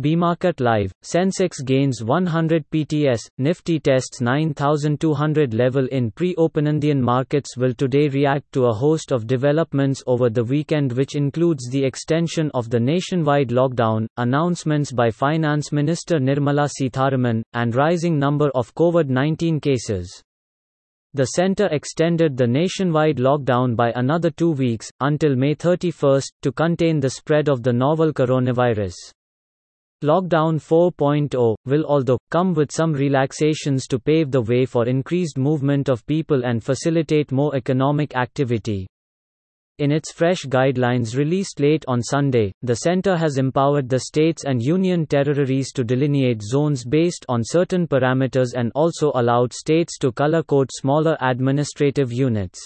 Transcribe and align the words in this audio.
BMarket 0.00 0.60
Live, 0.60 0.94
Sensex 1.04 1.62
gains 1.62 2.02
100 2.02 2.64
PTS, 2.70 3.20
Nifty 3.36 3.78
tests 3.78 4.22
9200 4.22 5.52
level 5.52 5.86
in 5.88 6.10
pre-open 6.10 6.66
Indian 6.66 7.02
markets 7.02 7.54
will 7.54 7.74
today 7.74 8.08
react 8.08 8.50
to 8.52 8.64
a 8.64 8.72
host 8.72 9.12
of 9.12 9.26
developments 9.26 10.02
over 10.06 10.30
the 10.30 10.42
weekend 10.42 10.92
which 10.92 11.16
includes 11.16 11.68
the 11.68 11.84
extension 11.84 12.50
of 12.54 12.70
the 12.70 12.80
nationwide 12.80 13.50
lockdown, 13.50 14.06
announcements 14.16 14.90
by 14.90 15.10
Finance 15.10 15.70
Minister 15.70 16.18
Nirmala 16.18 16.70
Sitharaman, 16.80 17.42
and 17.52 17.74
rising 17.74 18.18
number 18.18 18.48
of 18.54 18.74
COVID-19 18.74 19.60
cases. 19.60 20.22
The 21.12 21.26
center 21.26 21.66
extended 21.72 22.38
the 22.38 22.46
nationwide 22.46 23.18
lockdown 23.18 23.76
by 23.76 23.92
another 23.94 24.30
two 24.30 24.52
weeks, 24.52 24.90
until 25.00 25.36
May 25.36 25.52
31, 25.52 26.22
to 26.40 26.52
contain 26.52 27.00
the 27.00 27.10
spread 27.10 27.50
of 27.50 27.62
the 27.62 27.72
novel 27.74 28.14
coronavirus. 28.14 28.94
Lockdown 30.02 30.56
4.0 30.58 31.56
will 31.66 31.84
although 31.84 32.18
come 32.30 32.54
with 32.54 32.72
some 32.72 32.92
relaxations 32.94 33.86
to 33.86 33.98
pave 33.98 34.30
the 34.30 34.40
way 34.40 34.64
for 34.64 34.88
increased 34.88 35.36
movement 35.36 35.90
of 35.90 36.06
people 36.06 36.44
and 36.44 36.64
facilitate 36.64 37.30
more 37.32 37.54
economic 37.54 38.16
activity. 38.16 38.86
In 39.78 39.92
its 39.92 40.10
fresh 40.12 40.44
guidelines 40.44 41.16
released 41.16 41.60
late 41.60 41.84
on 41.88 42.02
Sunday, 42.02 42.52
the 42.62 42.76
center 42.76 43.16
has 43.16 43.38
empowered 43.38 43.88
the 43.88 44.00
states 44.00 44.44
and 44.44 44.62
union 44.62 45.06
territories 45.06 45.72
to 45.72 45.84
delineate 45.84 46.42
zones 46.42 46.84
based 46.84 47.24
on 47.28 47.42
certain 47.44 47.86
parameters 47.86 48.54
and 48.54 48.72
also 48.74 49.12
allowed 49.14 49.52
states 49.52 49.98
to 49.98 50.12
color 50.12 50.42
code 50.42 50.70
smaller 50.72 51.16
administrative 51.20 52.12
units. 52.12 52.58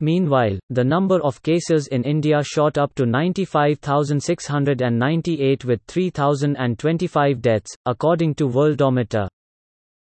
Meanwhile, 0.00 0.58
the 0.70 0.82
number 0.82 1.22
of 1.22 1.42
cases 1.42 1.86
in 1.88 2.04
India 2.04 2.42
shot 2.42 2.78
up 2.78 2.94
to 2.94 3.04
95,698 3.04 5.64
with 5.64 5.80
3,025 5.86 7.42
deaths, 7.42 7.76
according 7.86 8.34
to 8.36 8.48
Worldometer. 8.48 9.28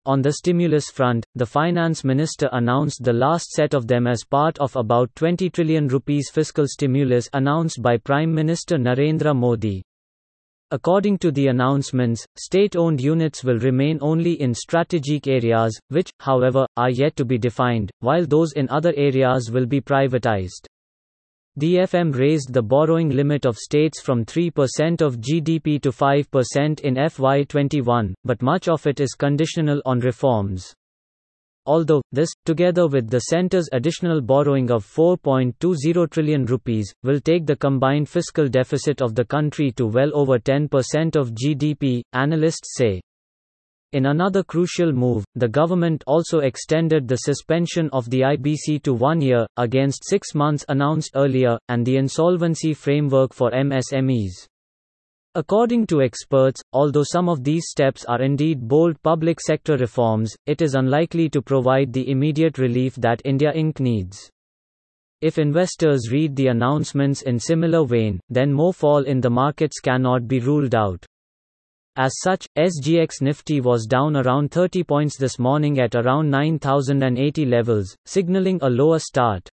On 0.05 0.21
the 0.21 0.33
stimulus 0.33 0.89
front, 0.89 1.25
the 1.35 1.45
finance 1.45 2.03
minister 2.03 2.49
announced 2.53 3.03
the 3.03 3.11
last 3.11 3.51
set 3.51 3.73
of 3.73 3.87
them 3.87 4.07
as 4.07 4.23
part 4.23 4.57
of 4.59 4.73
about 4.75 5.13
20 5.15 5.49
trillion 5.49 5.87
rupees 5.87 6.29
fiscal 6.31 6.65
stimulus 6.65 7.29
announced 7.33 7.81
by 7.81 7.97
Prime 7.97 8.33
Minister 8.33 8.77
Narendra 8.77 9.35
Modi. 9.35 9.83
According 10.69 11.19
to 11.19 11.31
the 11.31 11.47
announcements, 11.47 12.25
state 12.37 12.75
owned 12.75 12.99
units 12.99 13.41
will 13.41 13.57
remain 13.59 13.99
only 14.01 14.33
in 14.41 14.53
strategic 14.53 15.25
areas, 15.25 15.79
which, 15.87 16.11
however, 16.19 16.67
are 16.75 16.89
yet 16.89 17.15
to 17.15 17.23
be 17.23 17.37
defined, 17.37 17.89
while 18.01 18.25
those 18.25 18.51
in 18.51 18.67
other 18.69 18.93
areas 18.97 19.49
will 19.49 19.65
be 19.65 19.79
privatized. 19.79 20.67
The 21.55 21.77
FM 21.77 22.13
raised 22.13 22.51
the 22.51 22.61
borrowing 22.61 23.09
limit 23.09 23.45
of 23.45 23.57
states 23.57 24.01
from 24.01 24.25
3% 24.25 25.01
of 25.01 25.21
GDP 25.21 25.81
to 25.81 25.91
5% 25.91 26.81
in 26.81 26.95
FY21, 26.95 28.13
but 28.25 28.41
much 28.41 28.67
of 28.67 28.85
it 28.85 28.99
is 28.99 29.13
conditional 29.13 29.81
on 29.85 30.01
reforms. 30.01 30.73
Although, 31.67 32.01
this, 32.13 32.29
together 32.45 32.87
with 32.87 33.09
the 33.09 33.19
centre's 33.19 33.67
additional 33.73 34.21
borrowing 34.21 34.71
of 34.71 34.85
4.20 34.85 36.09
trillion 36.09 36.45
rupees, 36.45 36.93
will 37.03 37.19
take 37.19 37.45
the 37.45 37.57
combined 37.57 38.07
fiscal 38.07 38.47
deficit 38.47 39.01
of 39.01 39.15
the 39.15 39.25
country 39.25 39.73
to 39.73 39.85
well 39.85 40.09
over 40.13 40.39
10% 40.39 41.17
of 41.17 41.33
GDP, 41.35 42.01
analysts 42.13 42.77
say. 42.77 43.01
In 43.91 44.05
another 44.05 44.43
crucial 44.43 44.93
move, 44.93 45.25
the 45.35 45.47
government 45.47 46.03
also 46.07 46.39
extended 46.39 47.07
the 47.07 47.17
suspension 47.17 47.89
of 47.91 48.09
the 48.09 48.21
IBC 48.21 48.83
to 48.83 48.93
one 48.93 49.19
year, 49.19 49.45
against 49.57 50.07
six 50.07 50.33
months 50.33 50.65
announced 50.69 51.11
earlier, 51.15 51.57
and 51.67 51.85
the 51.85 51.97
insolvency 51.97 52.73
framework 52.73 53.33
for 53.33 53.51
MSMEs. 53.51 54.47
According 55.37 55.85
to 55.87 56.01
experts, 56.01 56.63
although 56.73 57.03
some 57.03 57.29
of 57.29 57.43
these 57.43 57.67
steps 57.67 58.03
are 58.05 58.23
indeed 58.23 58.67
bold 58.67 58.99
public 59.03 59.39
sector 59.39 59.77
reforms, 59.77 60.35
it 60.47 60.63
is 60.63 60.73
unlikely 60.73 61.29
to 61.29 61.43
provide 61.43 61.93
the 61.93 62.09
immediate 62.09 62.57
relief 62.57 62.95
that 62.95 63.21
India 63.23 63.53
Inc. 63.53 63.79
needs. 63.79 64.31
If 65.21 65.37
investors 65.37 66.09
read 66.11 66.35
the 66.35 66.47
announcements 66.47 67.21
in 67.21 67.37
similar 67.37 67.85
vein, 67.85 68.19
then 68.31 68.51
more 68.51 68.73
fall 68.73 69.03
in 69.03 69.21
the 69.21 69.29
markets 69.29 69.79
cannot 69.79 70.27
be 70.27 70.39
ruled 70.39 70.73
out. 70.73 71.05
As 71.97 72.13
such, 72.23 72.47
SGX 72.57 73.21
Nifty 73.21 73.61
was 73.61 73.85
down 73.85 74.15
around 74.17 74.49
30 74.49 74.83
points 74.85 75.19
this 75.19 75.37
morning 75.37 75.79
at 75.79 75.93
around 75.93 76.31
9080 76.31 77.45
levels, 77.45 77.95
signaling 78.07 78.57
a 78.63 78.69
lower 78.71 78.97
start. 78.97 79.47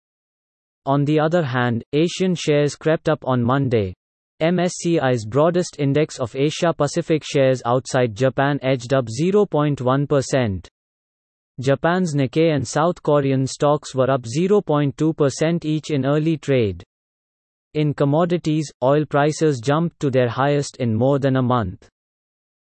On 0.87 1.05
the 1.05 1.21
other 1.21 1.43
hand, 1.43 1.85
Asian 1.93 2.35
shares 2.35 2.75
crept 2.75 3.11
up 3.11 3.19
on 3.27 3.43
Monday, 3.43 3.93
MSCI's 4.43 5.25
broadest 5.25 5.77
index 5.79 6.19
of 6.19 6.35
Asia 6.35 6.73
Pacific 6.73 7.23
shares 7.25 7.63
outside 7.65 8.17
Japan 8.17 8.59
edged 8.63 8.93
up 8.93 9.07
0.1%. 9.07 10.67
Japan's 11.61 12.17
Nikkei 12.17 12.53
and 12.53 12.67
South 12.67 13.01
Korean 13.01 13.47
stocks 13.47 13.95
were 13.95 14.11
up 14.11 14.23
0.2% 14.23 15.65
each 15.65 15.91
in 15.91 16.05
early 16.05 16.37
trade. 16.37 16.83
In 17.75 17.95
commodities, 17.95 18.73
oil 18.83 19.07
prices 19.07 19.61
jumped 19.61 20.01
to 20.01 20.11
their 20.11 20.29
highest 20.29 20.79
in 20.79 20.93
more 20.95 21.21
than 21.21 21.37
a 21.37 21.43
month. 21.43 21.89